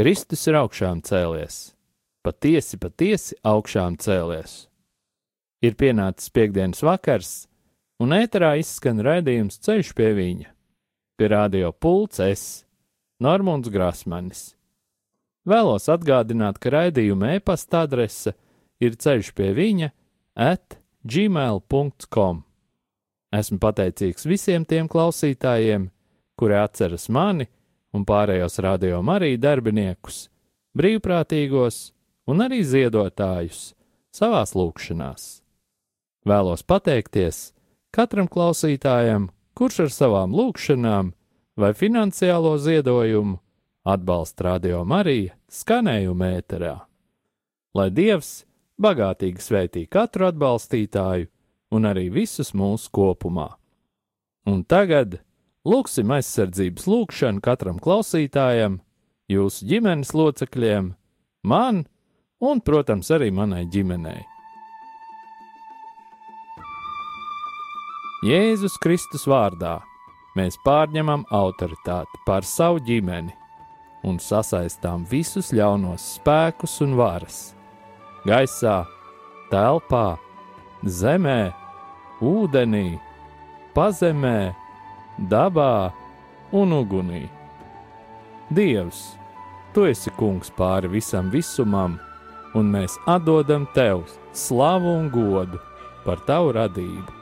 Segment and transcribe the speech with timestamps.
[0.00, 1.74] Kristus ir augšām cēlies,
[2.24, 4.54] patiesi, patiesi augšām cēlies.
[5.60, 7.32] Ir pienācis piekdienas vakars,
[8.00, 10.48] un ēterā izskan raidījums ceļš pie viņa.
[11.20, 12.46] Pie radio pults es,
[13.20, 14.54] Normons Grasmanis.
[15.44, 18.32] Vēlos atgādināt, ka raidījuma e-pasta adrese
[18.80, 19.92] ir ceļš pie viņa
[20.48, 22.40] at gmail.com.
[23.36, 25.90] Esmu pateicīgs visiem tiem klausītājiem,
[26.40, 27.52] kuri atceras mani
[27.96, 30.28] un pārējos radio Mariju darbiniekus,
[30.76, 31.90] brīvprātīgos
[32.30, 33.72] un arī ziedotājus
[34.14, 35.40] savās lūkšanās.
[36.26, 37.50] Vēlos pateikties
[37.94, 41.12] katram klausītājam, kurš ar savām lūkšanām
[41.60, 43.38] vai finansiālo ziedojumu
[43.88, 46.76] atbalsta radio Mariju skanējumu ēterā.
[47.74, 48.44] Lai Dievs
[48.80, 51.28] bagātīgi svētī katru atbalstītāju
[51.74, 53.48] un arī visus mūsu kopumā.
[54.48, 55.20] Un tagad
[55.68, 58.78] Lūksim aizsardzības lūgšanu katram klausītājam,
[59.28, 60.94] jūsu ģimenes locekļiem,
[61.44, 61.82] man
[62.40, 64.22] un, protams, arī manai ģimenei.
[68.24, 69.82] Jēzus Kristus vārdā
[70.36, 73.36] mēs pārņemam autoritāti pār savu ģimeni
[74.08, 77.52] un sasaistām visus ļaunos spēkus un varas-
[78.28, 78.86] gaisā,
[79.52, 80.16] telpā,
[80.84, 81.52] zemē,
[82.24, 82.98] ūdenī,
[83.76, 84.56] pazemē
[85.28, 85.92] dabā
[86.52, 87.26] un ugunī.
[88.50, 89.02] Dievs,
[89.74, 91.98] tu esi kungs pāri visam visumam,
[92.54, 95.60] un mēs atdodam tev slavu un godu
[96.04, 97.18] par tavu radību.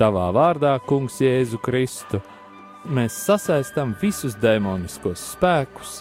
[0.00, 2.22] Tavā vārdā, Kungs, Jēzu Kristu,
[2.88, 6.00] mēs sasaistām visus demoniskos spēkus,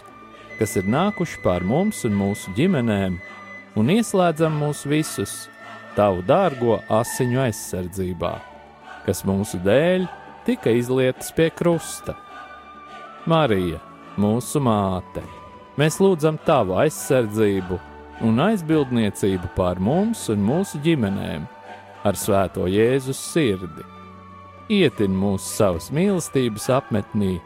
[0.57, 3.19] kas ir nākuši pār mums un mūsu ģimenēm,
[3.75, 5.35] un ieslēdzam mūs visus
[5.97, 8.33] tavu dārgo asiņu aizsardzībā,
[9.05, 10.07] kas mūsu dēļ
[10.45, 12.15] tika izlietas pie krusta.
[13.25, 13.79] Marija,
[14.17, 15.23] mūsu māte,
[15.77, 17.77] mēs lūdzam tavu aizsardzību
[18.25, 21.45] un aizbildniecību pār mums un mūsu ģimenēm
[22.05, 23.85] ar svēto Jēzus sirdi.
[24.71, 27.37] Ietin mūsu savas mīlestības apmetnī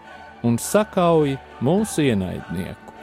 [0.46, 1.36] un sakauj
[1.66, 2.94] mūsu ienaidnieku.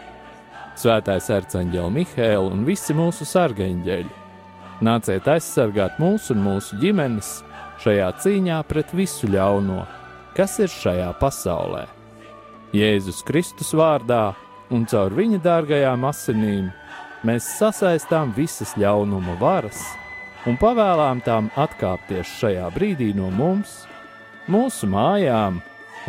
[0.78, 4.12] Svētais arcangeli Mihēlu un visi mūsu sargeņģeļi,
[4.86, 7.40] nāciet aizsargāt mūsu un mūsu ģimenes
[7.82, 9.82] šajā cīņā pret visu ļauno,
[10.36, 11.86] kas ir šajā pasaulē.
[12.72, 14.32] Jēzus Kristus vārdā
[14.72, 16.70] un caur viņa dārgajām asinīm
[17.26, 19.82] mēs sasaistām visas ļaunuma varas
[20.48, 23.82] un pavēlām tām atkāpties šajā brīdī no mums,
[24.50, 25.60] mūsu mājām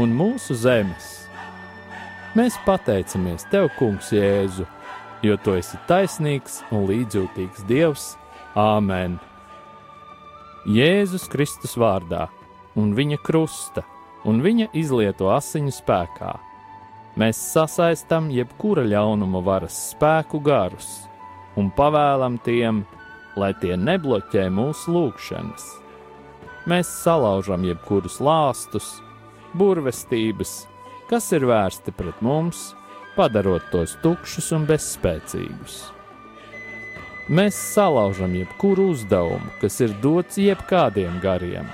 [0.02, 1.12] un mūsu zemes.
[2.34, 4.66] Mēs pateicamies Tev, Kungs, Jēzu,
[5.22, 8.14] jo Tu esi taisnīgs un līdzjūtīgs Dievs.
[8.58, 9.20] Āmen!
[10.64, 12.30] Jēzus Kristus vārdā
[12.80, 13.82] un viņa krusta
[14.24, 16.30] un viņa izlieto asiņu spēkā.
[17.20, 20.88] Mēs sasaistam jebkura ļaunuma varas spēku garus
[21.60, 22.86] un pavēlam tiem,
[23.36, 25.66] lai tie nebloķē mūsu lūgšanas.
[26.72, 28.88] Mēs salaužam jebkurus lāstus,
[29.60, 30.62] burvestības,
[31.12, 32.70] kas ir vērsti pret mums,
[33.18, 35.82] padarot tos tukšus un bezspēcīgus.
[37.32, 41.70] Mēs salaužam jebkuru uzdevumu, kas ir dots jebkādiem gariem,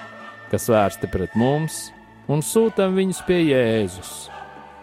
[0.52, 1.88] kas vērsti pret mums,
[2.30, 4.12] un sūtām viņus pie Jēzus,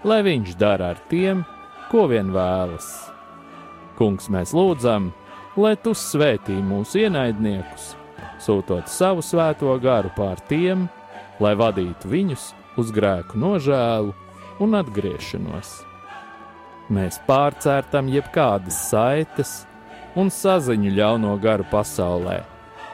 [0.03, 1.45] lai viņš dara ar tiem,
[1.87, 2.89] ko vien vēlas.
[3.95, 5.13] Kungs, mēs lūdzam,
[5.55, 7.93] lai tu svētī mūsu ienaidniekus,
[8.43, 10.89] sūtot savu svēto garu pār tiem,
[11.39, 12.51] lai vadītu viņus
[12.83, 14.11] uz grēku nožēlu
[14.67, 15.77] un atgriešanos.
[16.91, 19.61] Mēs pārcērtam jebkādas saites,
[20.17, 22.41] un saziņu ļauno garu pasaulē,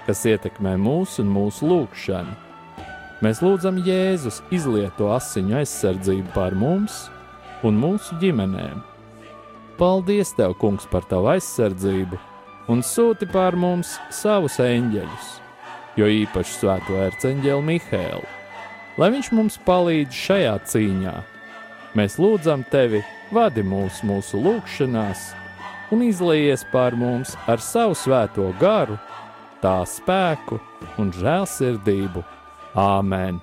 [0.06, 2.34] kas ietekmē mūsu un mūsu lūgšanu.
[3.22, 7.04] Mēs lūdzam Jēzus izlieto asiņu aizsardzību pār mums
[7.62, 8.80] un mūsu ģimenēm.
[9.78, 12.18] Paldies, Tev, Kungs, par Tavu aizsardzību
[12.72, 15.28] un sūti pār mums savus eņģeļus,
[15.98, 18.26] jo īpaši svēto ērceņģeli Mihēlu,
[18.98, 21.14] lai viņš mums palīdz šajā cīņā.
[21.98, 25.30] Mēs lūdzam Tevi, vadi mūs mūsu lūgšanās,
[25.92, 28.96] un izlījies pār mums ar savu svēto garu,
[29.60, 30.58] tā spēku
[30.98, 32.24] un žēlsirdību.
[32.78, 33.42] Āmen!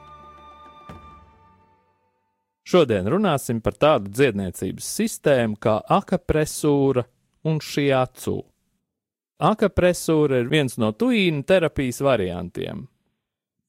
[2.69, 7.06] Šodien runāsim par tādu dziedniecības sistēmu kā akapresūra
[7.50, 8.36] un šiacu.
[9.40, 12.84] Akapresūra ir viens no tuīna terapijas variantiem.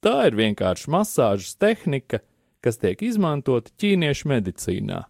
[0.04, 2.20] Tā ir vienkārši masāžas tehnika,
[2.64, 5.04] kas tiek izmantota ķīniešu medicīnā.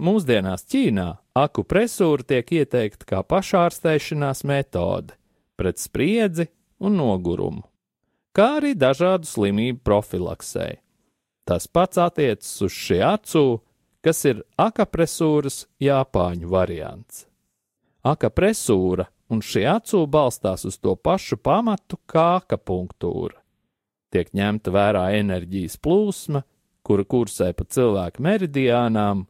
[0.00, 5.18] Mūsdienās Ķīnā akupresūra tiek ieteikta kā pašārstēšanās metode
[5.60, 6.46] pret spriedzi
[6.80, 7.66] un nogurumu,
[8.32, 10.80] kā arī dažādu slimību profilaksē.
[11.44, 13.44] Tas pats attiecas uz šī acu,
[14.00, 17.26] kas ir akapresūras Japāņu variants.
[18.02, 23.36] Akapresūra un šī acu balstās uz to pašu pamatu kā akapunktūra.
[24.12, 26.42] Tiek ņemta vērā enerģijas plūsma,
[26.82, 29.26] kura kursē pa cilvēku meridiānām,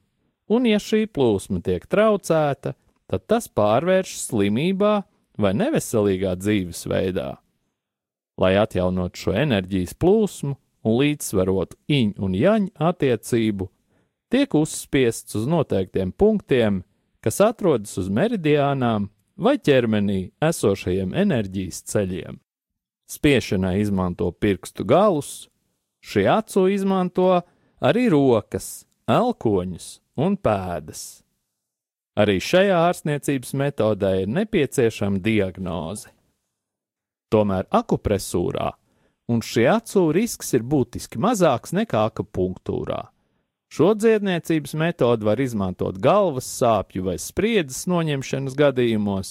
[0.52, 2.74] un ja šī plūsma tiek traucēta,
[3.10, 4.94] tad tas pārvēršas slimībā
[5.40, 7.28] vai neveselīgā dzīvesveidā.
[8.40, 13.68] Lai atjaunotu šo enerģijas plūsmu un līdzsvarotu iņu un jaņu attiecību,
[14.32, 16.82] tiek uzspiests uz noteiktiem punktiem,
[17.22, 22.40] kas atrodas uz meridiānām vai ķermenī esošajiem enerģijas ceļiem.
[23.12, 25.50] Spiešanai izmanto pirkstu galus,
[26.00, 27.28] šī acu izmanto
[27.82, 29.86] arī rokas, elkoņus
[30.22, 31.22] un pēdas.
[32.12, 36.10] Arī šajā ārstniecības metodē ir nepieciešama diagnoze.
[37.32, 38.68] Tomēr akupresūrā
[39.32, 43.00] un šī acu risks ir būtiski mazāks nekā akupunktūrā.
[43.72, 49.30] Šo dziedniecības metodi var izmantot galvas sāpju vai spriedzes noņemšanas gadījumos.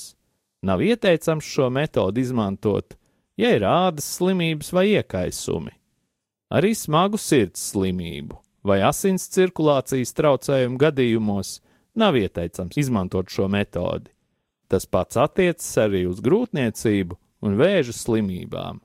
[0.66, 2.98] Nav ieteicams šo metodi izmantot,
[3.38, 5.76] ja ir ādas slimības vai iekaisumi.
[6.52, 11.60] Arī smagu sirds slimību vai asins cirkulācijas traucējumu gadījumos
[11.98, 14.12] nav ieteicams izmantot šo metodi.
[14.72, 18.80] Tas pats attiecas arī uz grūtniecību un vēža slimībām.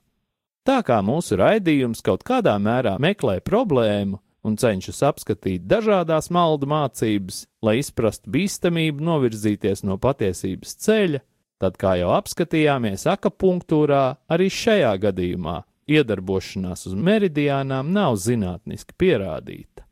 [0.66, 7.44] Tā kā mūsu raidījums kaut kādā mērā meklē problēmu un cenšas apskatīt dažādas maldu mācības,
[7.62, 11.22] lai izprastu bīstamību novirzīties no patiesības ceļa,
[11.62, 19.86] tad, kā jau apskatījāmies akapunktūrā, arī šajā gadījumā iedarbošanās uz meridiānām nav zinātniski pierādīta.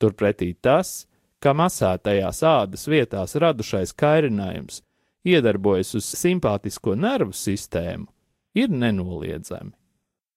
[0.00, 1.06] Turpretī tas,
[1.42, 4.82] ka masētajās ādas vietās radušais kairinājums
[5.24, 8.06] iedarbojas uz simpātisko nervu sistēmu,
[8.54, 9.72] ir nenoliedzami.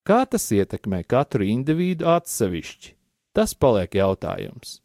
[0.08, 2.94] Kā tas ietekmē katru individu atsevišķi,
[3.36, 4.80] tas paliek jautājums.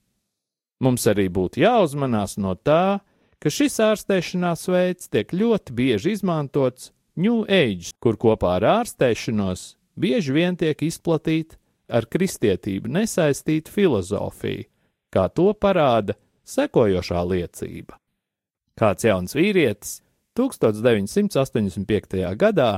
[0.82, 2.98] Mums arī būtu jāuzmanās no tā,
[3.38, 10.34] ka šis ārstēšanās veids tiek ļoti bieži izmantots New Age, kur kopā ar ārstēšanos bieži
[10.34, 11.58] vien tiek izplatīta
[11.92, 14.68] ar kristietību nesaistīta filozofija,
[15.12, 16.16] kā to parāda
[16.48, 17.98] sekojošā liecība.
[18.78, 20.00] Kāds jauns vīrietis
[20.38, 22.24] 1985.
[22.40, 22.70] gadā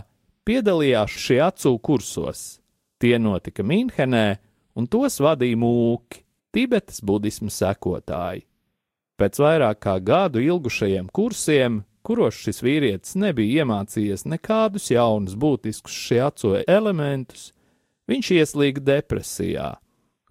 [0.44, 2.58] piedalījās šī acu kursos.
[2.98, 4.38] Tie notika Minhenē,
[4.74, 6.24] un tos vadīja mūki,
[6.54, 8.44] Tibetas budismu sekotāji.
[9.18, 16.20] Pēc vairāk kā gadu ilgušajiem kursiem, kuros šis vīrietis nebija iemācījies nekādus jaunus būtiskus šī
[16.26, 17.52] acu elementus,
[18.10, 19.70] viņš ieslīga depresijā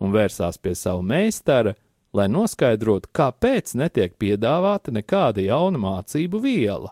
[0.04, 1.74] un vērsās pie sava meistara,
[2.14, 6.92] lai noskaidrotu, kāpēc netiek piedāvāta nekāda jauna mācību viela.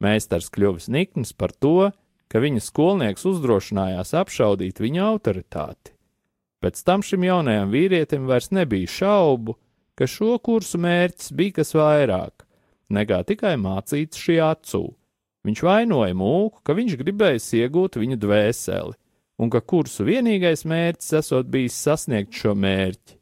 [0.00, 1.90] Meistars kļuvis nikns par to,
[2.30, 5.96] ka viņa skolnieks uzdrošinājās apšaudīt viņa autoritāti.
[6.60, 9.56] Pēc tam šim jaunajam vīrietim vairs nebija šaubu,
[9.98, 12.39] ka šo kursu mērķis bija kas vairāk
[12.92, 14.84] nekā tikai mācīt šī acu.
[15.46, 18.96] Viņš vainoja mūku, ka viņš gribējis iegūt viņa dvēseli,
[19.40, 23.16] un ka kursu vienīgais mērķis esot bijis sasniegt šo mērķi.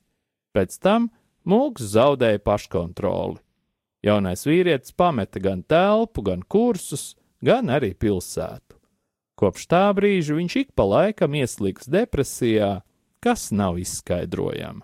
[0.57, 1.11] Pēc tam
[1.47, 3.39] mūks zaudēja paškontroli.
[4.03, 8.77] Jaunais vīrietis pameta gan telpu, gan kursus, gan arī pilsētu.
[9.39, 12.81] Kopš tā brīža viņš ik pa laikam ieslīgs depresijā,
[13.23, 14.83] kas nav izskaidrojama.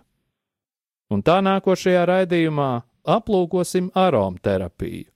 [1.11, 2.71] Un tā nākošajā raidījumā
[3.05, 5.09] aplūkosim aromaterapiju,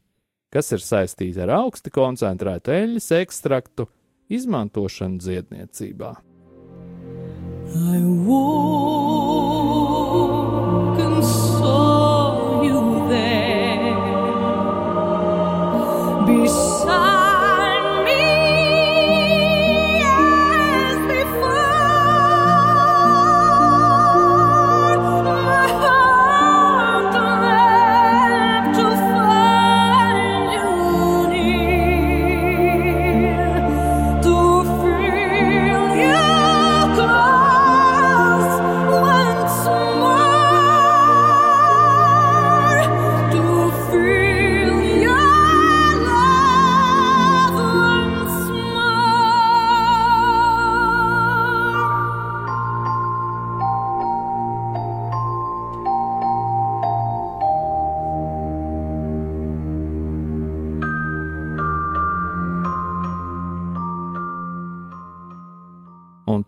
[0.52, 3.88] kas ir saistīta ar augsti koncentrētu eļļas ekstraktu
[4.28, 6.16] izmantošanu dziedniecībā.
[7.68, 9.17] I woke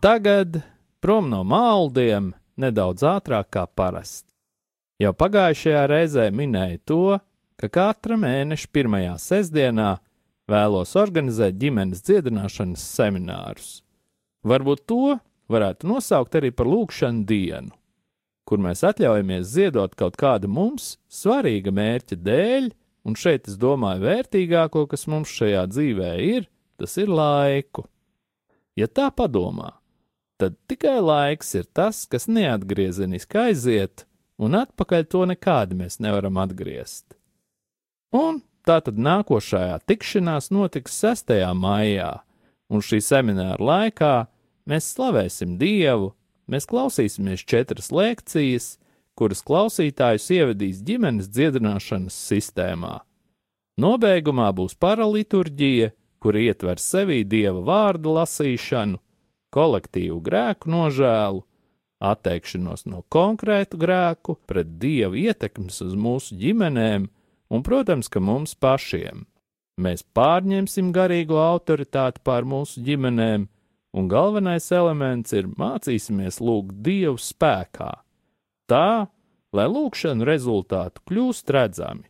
[0.00, 0.60] tagad
[1.00, 4.28] prom no maldiem nedaudz ātrāk kā parasti.
[5.00, 7.04] Jau pagājušajā reizē minēju to,
[7.60, 9.90] ka katra mēneša pirmajā sestdienā
[10.50, 13.70] vēlos organizēt ģimenes dziedināšanas seminārus.
[14.44, 15.18] Varbūt to
[15.52, 17.72] varētu nosaukt arī par lūkšanu dienu,
[18.48, 22.70] kur mēs atļaujamies ziedot kaut kādu mums svarīga mērķa dēļ,
[23.08, 26.48] un šeit es domāju, vērtīgāko, kas mums šajā dzīvē ir,
[26.80, 27.86] tas ir laiku.
[28.76, 29.79] Ja tā padomā,
[30.40, 34.06] tad tikai laiks ir tas, kas neatgriezeniski aiziet,
[34.40, 37.12] un atpakaļ to nekādi mēs nevaram atgriezt.
[38.16, 41.36] Un tā tad nākošajā tikšanās notiks 6.
[41.56, 42.12] maijā,
[42.72, 44.14] un šī semināra laikā
[44.70, 46.14] mēs slavēsim Dievu,
[46.50, 48.72] mēs klausīsimies četras lekcijas,
[49.18, 53.00] kuras klausītājus ievedīs ģimenes dziedināšanas sistēmā.
[53.80, 58.98] Nobeigumā būs paraliturģija, kur ietver sevī Dieva vārdu lasīšanu,
[59.54, 61.44] kolektīvu grēku nožēlu,
[62.00, 67.08] atteikšanos no konkrētu grēku, pret Dieva ietekmes uz mūsu ģimenēm
[67.50, 69.26] un, protams, ka mums pašiem.
[69.80, 73.46] Mēs pārņemsim garīgo autoritāti pār mūsu ģimenēm,
[73.96, 77.90] un galvenais elements ir mācīsimies lūgt Dievu spēkā,
[78.70, 79.08] tā,
[79.56, 82.06] lai lūkšanu rezultātu kļūst redzami.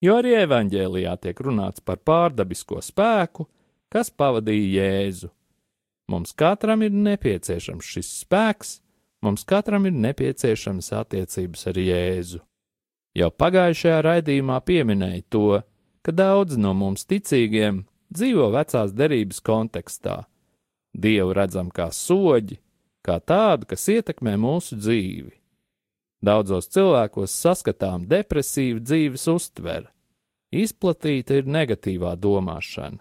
[0.00, 3.44] Jo arī evanģēlijā tiek runāts par pārdabisko spēku,
[3.92, 5.28] kas pavadīja Jēzu.
[6.10, 8.80] Mums katram ir nepieciešams šis spēks,
[9.22, 12.40] mums katram ir nepieciešams attiecības ar Jēzu.
[13.14, 15.60] Jau pagājušajā raidījumā pieminēja to,
[16.02, 20.24] ka daudzi no mums ticīgiem dzīvo vecās derības kontekstā.
[20.90, 22.58] Dievu redzam kā soļi,
[23.06, 25.36] kā tādu, kas ietekmē mūsu dzīvi.
[26.26, 29.88] Daudzos cilvēkos saskatām depresīvu dzīves uztvere,
[30.50, 32.98] izplatīta ir negatīvā domāšana.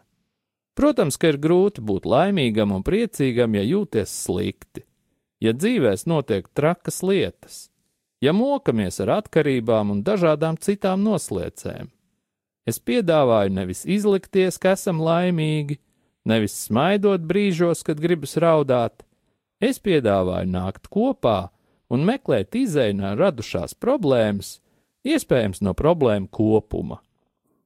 [0.80, 4.86] Protams, ka ir grūti būt laimīgam un priecīgam, ja jūties slikti,
[5.44, 7.58] ja dzīvēs notiek trakas lietas,
[8.24, 11.90] ja mokamies ar atkarībām un dažādām citām nosliecēm.
[12.64, 15.82] Es piedāvāju nevis izlikties, ka esam laimīgi,
[16.24, 19.04] nevis smaidot brīžos, kad gribas raudāt.
[19.60, 21.50] Es piedāvāju nākt kopā
[21.92, 24.62] un meklēt izēju no radušās problēmas,
[25.04, 27.02] iespējams no problēmu kopuma.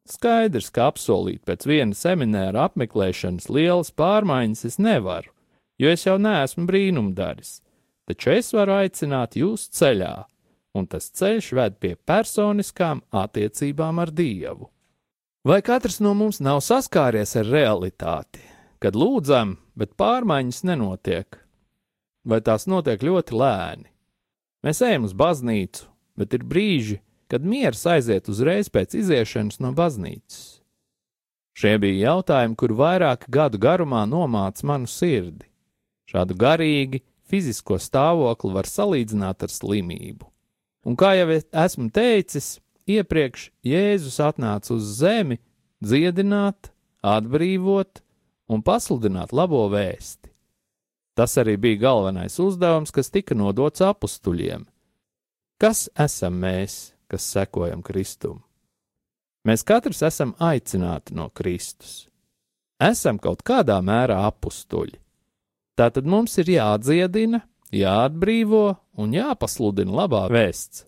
[0.03, 5.31] Skaidrs, ka apsolīt pēc viena semināra apmeklēšanas lielas pārmaiņas es nevaru,
[5.79, 7.61] jo es jau neesmu brīnumdaris,
[8.09, 10.15] taču es varu aicināt jūs ceļā,
[10.75, 14.67] un tas ceļš ved pie personiskām attiecībām ar Dievu.
[15.47, 18.43] Vai katrs no mums nav saskāries ar realitāti,
[18.83, 21.39] kad lūdzam, bet pārmaiņas nenotiek?
[22.27, 23.89] Vai tās notiek ļoti lēni?
[24.63, 30.59] Mēs ejam uz baznīcu, bet ir brīži, kad miers aiziet uzreiz pēc iziešanas no baznīcas.
[31.57, 35.45] Šie bija jautājumi, kur vairāk gadu garumā nomāca manu sirdi.
[36.09, 40.29] Šādu garīgi, fizisko stāvokli var salīdzināt ar slimību.
[40.85, 42.57] Un kā jau esmu teicis,
[42.89, 45.39] iepriekš Jēzus atnāca uz zemi
[45.81, 46.73] dziedināt,
[47.03, 48.03] atbrīvot
[48.51, 50.29] un pasludināt labo vēsti.
[51.13, 54.65] Tas arī bija galvenais uzdevums, kas tika nodots apstuļiem.
[55.61, 58.41] Kas esam mēs, kas sekojam Kristum?
[59.45, 62.07] Mēs katrs esam aicināti no Kristus.
[62.81, 64.97] Esam kaut kādā mērā apstuļi.
[65.77, 67.41] Tātad mums ir jādziedina,
[67.73, 68.65] jāatbrīvo
[69.01, 70.85] un jāpasludina labā vēsts.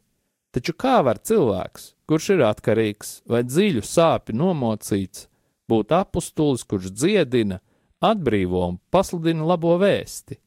[0.56, 5.28] Taču kā var cilvēks, kurš ir atkarīgs vai dziļu sāpju nomocīts,
[5.68, 7.60] būt apustulis, kurš dziedina,
[8.00, 10.38] atbrīvo un pasludina labo vēsti?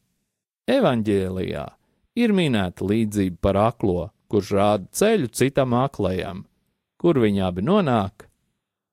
[0.69, 1.65] Evanģēlijā
[2.17, 6.45] ir minēta līdzība par aklo, kurš rāda ceļu citam aklajam,
[7.01, 8.27] kur viņi abi nonāk?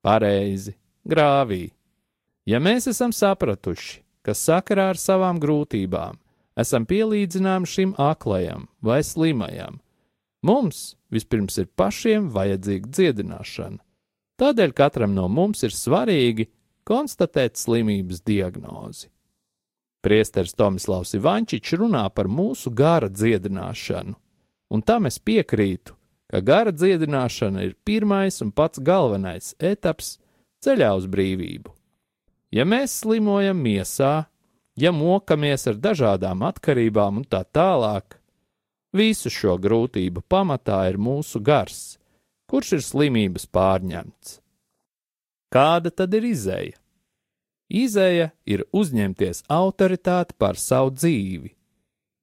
[0.07, 0.77] Pareizi,
[1.07, 1.71] grāvī.
[2.47, 6.19] Ja mēs esam sapratuši, ka sakarā ar savām grūtībām
[6.59, 9.81] esam pielīdzināmi šim aklajam vai slimajam.
[10.47, 13.81] Mums vispirms ir pašiem vajadzīga dziedināšana.
[14.37, 16.49] Tādēļ katram no mums ir svarīgi
[16.87, 19.09] konstatēt slimības diagnozi.
[20.07, 24.15] Priesteris Tomislavs Ivančičs runā par mūsu gara dziedināšanu,
[24.71, 25.95] un tam es piekrītu,
[26.31, 30.17] ka gara dziedināšana ir pirmais un pats galvenais etaps
[30.65, 31.73] ceļā uz brīvību.
[32.55, 34.27] Ja mēs slimojam miesā,
[34.79, 38.19] ja mokamies ar dažādām atkarībām un tā tālāk,
[38.97, 41.99] visu šo grūtību pamatā ir mūsu gars,
[42.51, 44.41] kurš ir slimības pārņemts.
[45.53, 46.79] Kāda tad ir izēja?
[47.67, 51.51] Izēja ir uzņemties autoritāti pār savu dzīvi,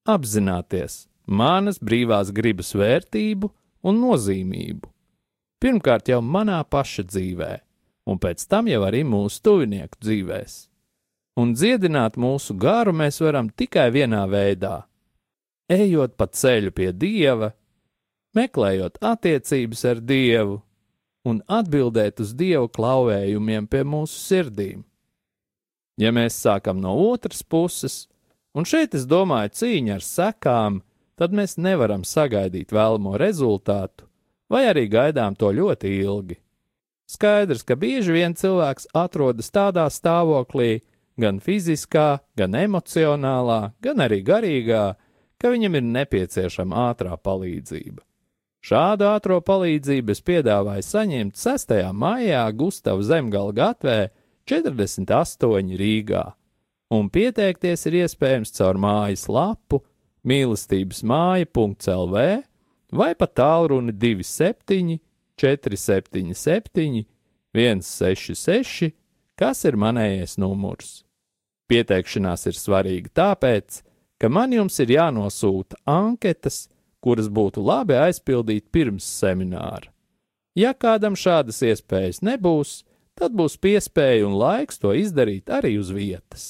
[0.08, 3.50] apzināties manas brīvās gribas vērtību
[3.84, 4.90] un nozīmību.
[5.64, 7.54] Pirmkārt jau manā paša dzīvē,
[8.08, 10.54] un pēc tam jau arī mūsu tuvinieku dzīvēm
[11.40, 14.84] un dziedināt mūsu garu mēs varam tikai vienā veidā-
[15.82, 17.54] ejot pa ceļu pie Dieva,
[18.36, 20.62] meklējot attiecības ar Dievu
[21.26, 24.84] un atbildēt uz Dieva klauvējumiem pie mūsu sirdīm.
[25.98, 28.08] Ja mēs sākam no otras puses,
[28.56, 30.82] un šeit es domāju cīņa ar sekām,
[31.20, 34.08] tad mēs nevaram sagaidīt vēlamo rezultātu,
[34.50, 36.40] vai arī gaidām to ļoti ilgi.
[37.10, 40.82] Skaidrs, ka bieži vien cilvēks atrodas tādā stāvoklī,
[41.20, 44.86] gan fiziskā, gan emocionālā, gan arī garīgā,
[45.38, 48.02] ka viņam ir nepieciešama ātrā palīdzība.
[48.64, 51.74] Šādu ātrā palīdzību es piedāvāju saņemt 6.
[51.92, 53.98] maijā Gustavas zemgala gatvē
[54.48, 56.24] 48 Rīgā,
[56.96, 59.82] un pieteikties ir iespējams caur mājas lapu
[60.28, 62.26] mīlestības māja.lv
[62.94, 65.00] vai pa tālruni 27
[65.40, 67.06] 477
[67.54, 68.94] 166
[69.40, 71.02] kas ir manējais numurs.
[71.70, 73.82] Pieteikšanās ir svarīga tāpēc,
[74.22, 76.68] ka man jums ir jānosūta anketas,
[77.04, 79.90] kuras būtu labi aizpildīt pirms semināra.
[80.56, 82.84] Ja kādam šādas iespējas nebūs,
[83.18, 86.46] tad būs piespēja un laiks to izdarīt arī uz vietas.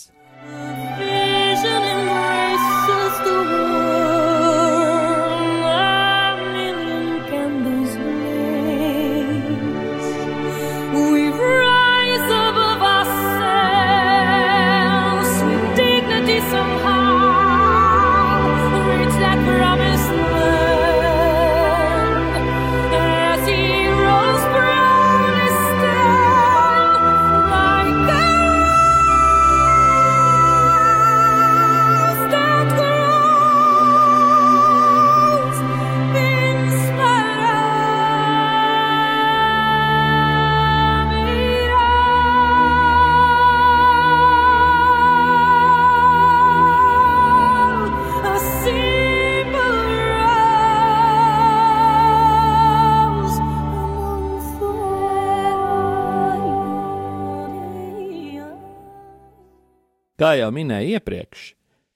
[60.34, 61.42] Kā jau minēju iepriekš,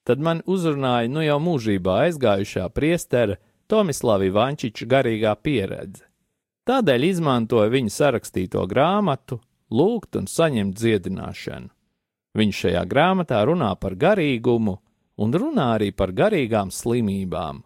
[0.06, 3.34] tad man uzrunāja nu jau mūžībā aizgājušā priestera
[3.66, 6.04] Tomislava Ivančiča garīgā pieredze.
[6.70, 9.40] Tādēļ izmantoju viņa sarakstīto grāmatu,
[9.74, 11.66] lūgt un saņemt dziedināšanu.
[12.38, 14.76] Viņš šajā grāmatā runā par garīgumu
[15.18, 17.64] un runā arī par garīgām slimībām.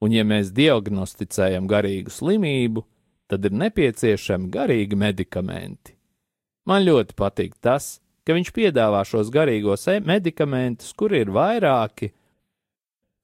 [0.00, 2.86] Un, ja mēs diagnosticējam garīgu slimību,
[3.28, 5.98] tad ir nepieciešami garīgi medikamenti.
[6.64, 12.10] Man ļoti patīk tas, ka viņš piedāvā šos garīgos medikamentus, kur ir vairāki.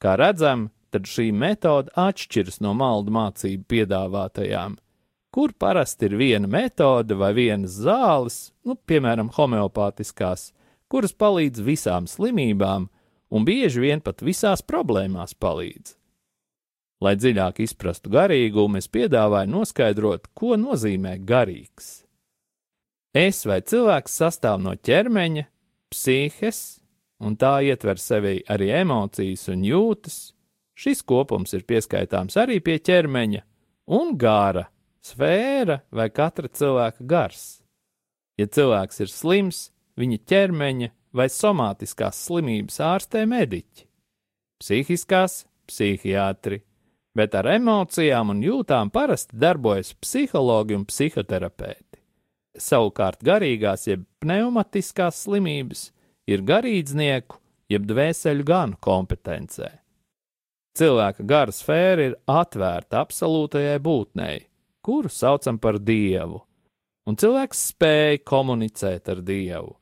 [0.00, 4.78] Kā redzam, tad šī metode atšķiras no maldu mācību piedāvātajām,
[5.34, 10.52] kur parasti ir viena metode vai vienas zāles, nu, piemēram, homeopātiskās,
[10.88, 12.88] kuras palīdz visām slimībām
[13.28, 15.98] un bieži vien pat visās problēmās palīdz.
[17.04, 22.03] Lai dziļāk izprastu garīgumu, es piedāvāju noskaidrot, ko nozīmē garīgs.
[23.14, 25.44] Es vai cilvēks sastāv no ķermeņa,
[25.94, 26.80] psihes,
[27.22, 30.16] un tā ietver sevi arī emocijas un jūtas.
[30.74, 33.44] Šis kopums ir pieskaitāms arī pie ķermeņa
[33.94, 34.66] un gara,
[35.06, 37.62] sfēra vai katra cilvēka gars.
[38.34, 43.86] Ja cilvēks ir slims, viņa ķermeņa vai somātiskās slimības ārstē mediķi,
[44.58, 46.64] psihiskās- psihiatri,
[47.14, 52.03] bet ar emocijām un jūtām parasti darbojas psihologi un psihoterapeiti.
[52.54, 55.88] Savukārt garīgās, jeb pneumatiskās slimības
[56.30, 57.40] ir garīdznieku,
[57.72, 59.70] jeb dvēseļu ganu kompetencē.
[60.74, 64.38] Cilvēka gara sfēra ir atvērta absolūtajai būtnei,
[64.82, 66.40] kuru saucam par dievu,
[67.06, 69.76] un cilvēks spēja komunicēt ar dievu.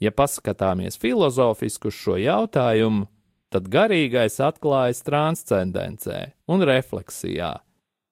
[0.00, 3.08] Ja paskatāmies filozofiski uz šo jautājumu,
[3.52, 7.58] tad garīgais atklājas transcendencē un refleksijā.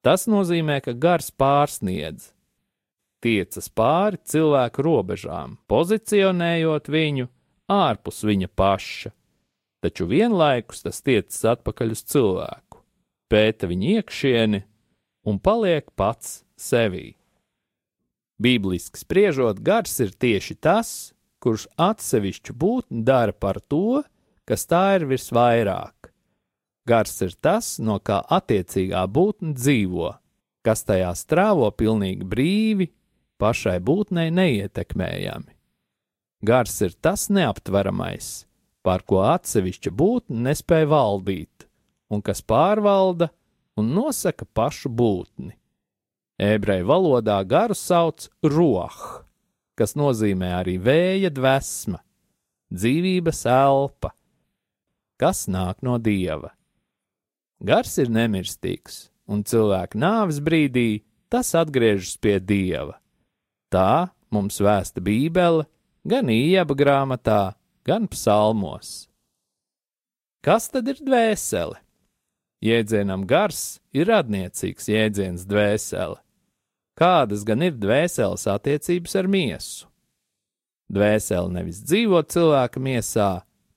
[0.05, 2.33] Tas nozīmē, ka gars pārsniedz,
[3.25, 7.29] tiecas pāri cilvēku robežām, pozicionējot viņu
[7.73, 9.13] ārpus viņa paša,
[9.85, 12.83] taču vienlaikus tas tiecas atpakaļ uz cilvēku,
[13.31, 14.65] pēta viņa iekšieni
[15.29, 17.15] un paliek pats sevī.
[18.39, 24.05] Bībeliski spriežot, gars ir tieši tas, kurš atsevišķu būtni dara par to,
[24.47, 26.13] kas tā ir visvairāk.
[26.89, 30.15] Gars ir tas, no kā attiecīgā būtne dzīvo,
[30.65, 32.89] kas tajā strāvo pilnīgi brīvi
[33.39, 35.55] pašai būtnei neietekmējami.
[36.45, 38.47] Gars ir tas neaptveramais,
[38.87, 41.67] pār ko atsevišķa būtne nespēja valdīt,
[42.11, 43.31] un kas pārvalda
[43.79, 45.57] un nosaka pašu būtni.
[46.39, 49.25] Ebreju valodā garu sauc roh,
[49.75, 51.99] kas nozīmē arī vēja dvēsma.
[52.69, 54.13] dzīvības elpa,
[55.17, 56.53] kas nāk no dieva.
[57.65, 63.01] Gars ir nemirstīgs, un cilvēka nāves brīdī tas atgriežas pie dieva.
[63.73, 65.67] Tā mums vēsta Bībele,
[66.09, 67.43] gan īņķa grāmatā,
[67.85, 69.09] gan psalmos.
[70.45, 71.77] Kas tad ir dvēsele?
[72.65, 76.19] Jēdzienam gars ir radniecīgs jēdziens dvēsele.
[76.99, 79.87] Kādas gan ir dvēseles attiecības ar miesu?
[80.91, 83.29] Dvēsele nevis dzīvo cilvēka miesā,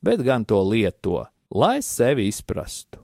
[0.01, 3.04] bet gan to lieto, lai sevi izprastu.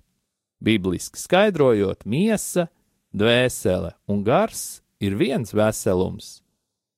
[0.63, 2.69] Bibliski skaidrojot, miesa,
[3.13, 6.39] dvēsele un gars ir viens veselums.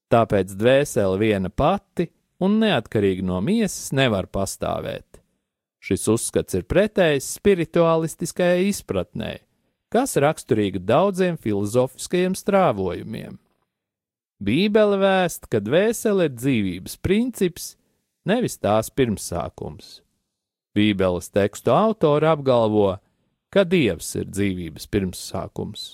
[0.09, 2.07] Tāpēc dvēsele viena pati
[2.41, 5.19] un neatkarīgi no miesas nevar pastāvēt.
[5.79, 9.35] Šis uzskats ir pretējs spirituālistiskajai izpratnē,
[9.93, 13.37] kas raksturīga daudziem filozofiskajiem strāvojumiem.
[14.39, 17.73] Bībele vēst, ka dvēsele ir dzīvības princips,
[18.27, 19.99] nevis tās pirmsākums.
[20.75, 22.93] Bībeles tekstu autori apgalvo,
[23.51, 25.89] ka Dievs ir dzīvības pirmsākums.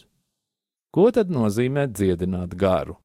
[0.93, 2.99] Ko tad nozīmē dziedināt garu?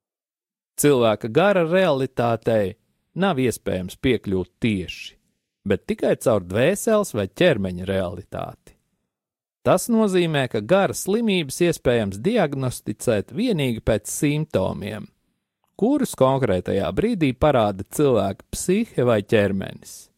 [0.80, 2.76] Cilvēka gara realitātei
[3.20, 5.16] nav iespējams piekļūt tieši,
[5.68, 8.76] bet tikai caur dvēseles vai ķermeņa realitāti.
[9.60, 15.10] Tas nozīmē, ka gara slimības iespējams diagnosticēt tikai pēc simptomiem,
[15.76, 20.08] kurus konkrētajā brīdī parāda cilvēka psihe vai ķermenis.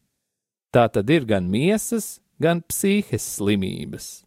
[0.71, 4.23] Tā tad ir gan miesas, gan psihes slimības,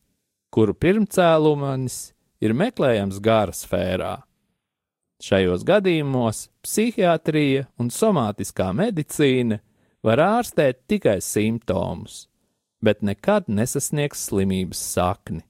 [0.53, 1.99] kuru pirmcēlumanis
[2.45, 4.19] ir meklējams gara sfērā.
[5.23, 9.63] Šajos gadījumos psihiatrija un somātiskā medicīna
[10.05, 12.27] var ārstēt tikai simptomus,
[12.85, 15.41] bet nekad nesasniegs slimības sakni.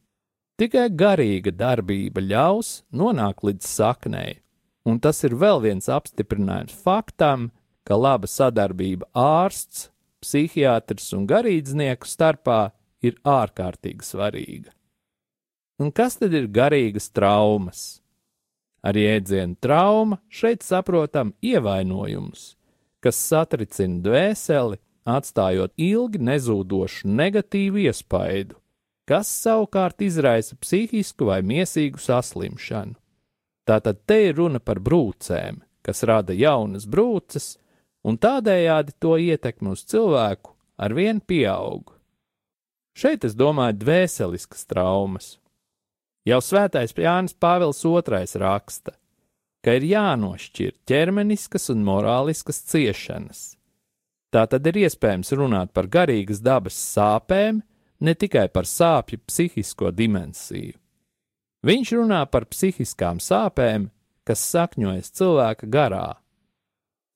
[0.57, 4.39] Tikai garīga darbība ļaus nonākt līdz saknei,
[4.87, 7.51] un tas ir vēl viens apstiprinājums faktam,
[7.85, 9.91] ka laba sadarbība ārsts,
[10.23, 12.71] psihiatrs un garīdznieku starpā
[13.05, 14.73] ir ārkārtīgi svarīga.
[15.83, 17.99] Un kas tad ir garīgas traumas?
[18.87, 22.53] Ar jēdzienu trauma šeit saprotam ievainojums,
[23.03, 28.59] kas satricina dvēseli, atstājot ilgi nezūdošu negatīvu iespaidu,
[29.07, 32.95] kas savukārt izraisa psihisku vai miesīgu saslimšanu.
[33.67, 37.57] Tātad te ir runa par brūcēm, kas rada jaunas brūces,
[38.07, 41.91] un tādējādi to ietekmi uz cilvēku ar vien pieaug.
[42.97, 45.37] Šeit es domāju dvēseliskas traumas,
[46.27, 48.97] Jau svētais Jānis Pāvils II raksta,
[49.63, 53.55] ka ir jānošķir ķermeniskas un morāliskas ciešanas.
[54.35, 57.63] Tā tad ir iespējams runāt par garīgas dabas sāpēm,
[58.03, 60.75] ne tikai par sāpju psihisko dimensiju.
[61.67, 63.89] Viņš runā par psihiskām sāpēm,
[64.27, 66.19] kas sakņojas cilvēka garā.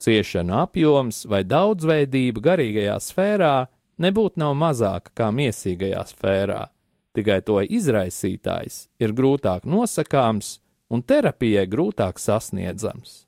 [0.01, 3.55] Ciešanu apjoms vai daudzveidība garīgajā sfērā
[3.99, 6.69] nebūtu nav mazāka kā miesīgajā sfērā
[7.17, 10.59] tikai to izraisītājs ir grūtāk nosakāms
[10.91, 13.25] un terapijai grūtāk sasniedzams.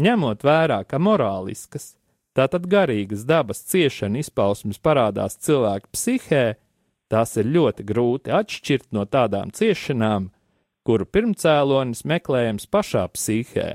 [0.00, 1.94] Ņemot vērā, ka morāliskas,
[2.36, 6.44] tātad garīgas dabas ciešana izpausmes parādās cilvēka psihē,
[7.10, 10.30] tās ir ļoti grūti atšķirt no tādām ciešanām,
[10.86, 13.70] kuru pirmcēlonis meklējams pašā psihē,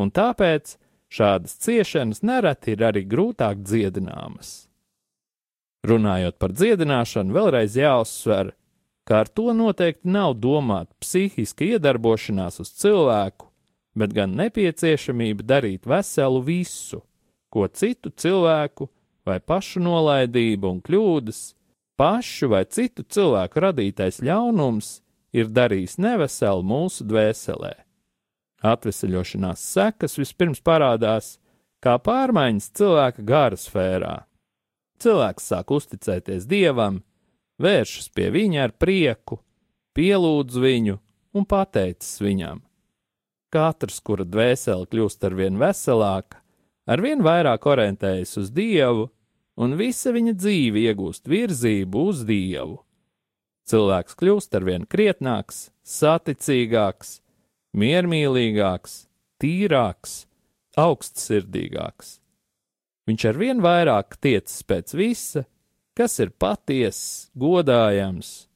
[0.00, 0.78] un tāpēc
[1.12, 4.67] šādas ciešanas nereti ir arī grūtāk dziedināmas.
[5.86, 8.52] Runājot par dziedināšanu, vēlreiz jāuzsver,
[9.06, 13.46] ka ar to noteikti nav domāta psihiska iedarbošanās uz cilvēku,
[13.98, 17.00] bet gan nepieciešamība darīt veselu visu,
[17.48, 18.90] ko citu cilvēku
[19.26, 21.40] vai pašu nolaidība un kļūdas,
[21.98, 24.98] pašu vai citu cilvēku radītais ļaunums
[25.32, 27.74] ir darījis neveselu mūsu dvēselē.
[28.66, 31.36] Atveseļošanās sekas vispirms parādās
[31.80, 34.16] kā pārmaiņas cilvēka gara sfērā
[34.98, 37.02] Cilvēks sāk uzticēties dievam,
[37.62, 39.38] vēršas pie viņa ar prieku,
[39.94, 40.96] pielūdz viņu
[41.38, 42.64] un pateicis viņam.
[43.54, 46.42] Katrs, kura dvēsele kļūst ar vien veselāka,
[46.88, 49.08] ar vien vairāk orientējas uz dievu,
[49.58, 52.82] un visa viņa dzīve iegūst virzību uz dievu.
[53.68, 57.18] Cilvēks kļūst ar vien krietnāks, saticīgāks,
[57.76, 59.02] miermīlīgāks,
[59.40, 60.22] tīrāks,
[60.78, 62.17] augstsirdīgāks.
[63.08, 65.46] Viņš ar vien vairāk tiecas pēc visa,
[65.96, 68.48] kas ir patiess, godājams,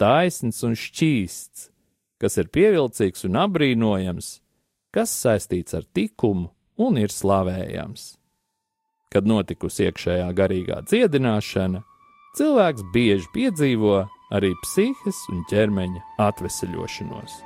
[0.00, 1.68] taisns un šķīsts,
[2.18, 4.38] kas ir pievilcīgs un apbrīnojams,
[4.94, 6.48] kas saistīts ar likumu
[6.80, 8.14] un ir slavējams.
[9.12, 11.84] Kad notikusi iekšējā garīgā dziedināšana,
[12.38, 14.00] cilvēks bieži piedzīvo
[14.34, 17.38] arī psihes un ķermeņa atveseļošanos.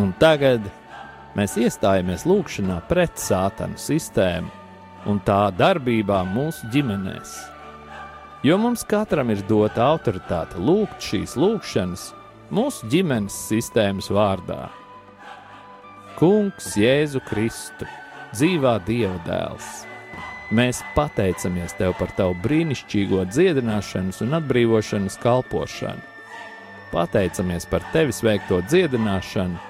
[0.00, 0.64] Un tagad
[1.36, 4.48] mēs iestājamies lūgšanā pret sātanu sistēmu
[5.10, 7.34] un tā darbībā mūsu ģimenēs.
[8.46, 12.06] Jo mums katram ir dota autoritāte lūgt šīs lūgšanas
[12.56, 14.70] mūsu ģimenes sistēmas vārdā.
[16.16, 17.88] Kungs, Jēzu Kristu,
[18.32, 19.68] dzīvā Dieva dēls!
[20.56, 26.08] Mēs pateicamies Tev par Tavu brīnišķīgo dziedināšanas un atbrīvošanas kalpošanu.
[26.90, 29.69] Pateicamies par Tevis veikto dziedināšanu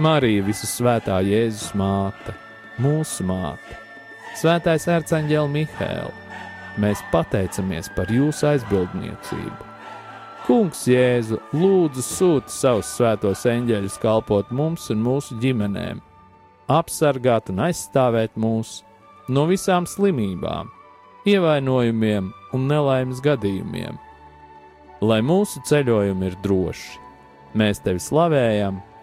[0.00, 2.32] Marija, visu svētā Jēzus māte,
[2.80, 3.76] mūsu māte,
[4.32, 6.06] Svētais ērceņģēl Mihēl,
[6.80, 9.66] mēs pateicamies par jūsu aizbildniecību.
[10.46, 16.00] Kungs Jēzu, lūdzu sūti savus svētos eņģeļus kalpot mums un mūsu ģimenēm,
[16.72, 18.88] apsargāt un aizstāvēt mūsu
[19.28, 20.70] no visām slimībām,
[21.28, 24.00] ievainojumiem un nelaimes gadījumiem.
[25.04, 26.96] Lai mūsu ceļojumi ir droši,
[27.60, 28.80] mēs tevi slavējam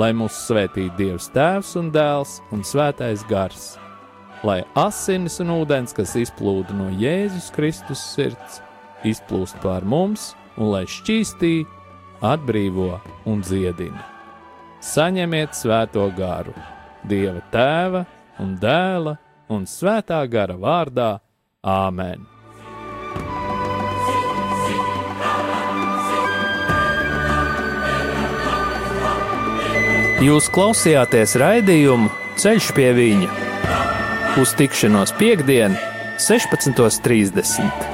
[0.00, 3.74] lai mūs svētītu Dievs Tēvs un Dēls un Svētais Gars,
[4.46, 8.60] lai asinis un ūdens, kas izplūda no Jēzus Kristus sirds,
[9.06, 11.54] izplūst pār mums un lai šķīstī,
[12.24, 12.98] atbrīvo
[13.30, 14.04] un dziedina.
[14.84, 16.52] Saņemiet svēto garu,
[17.08, 18.04] Dieva Tēva
[18.42, 19.16] un Dēla
[19.54, 21.10] un svētā gara vārdā
[21.64, 22.33] Āmen!
[30.24, 32.08] Jūs klausījāties raidījumu
[32.40, 33.28] Ceļš pie viņa
[34.40, 35.76] uz tikšanos piekdien,
[36.16, 37.93] 16.30.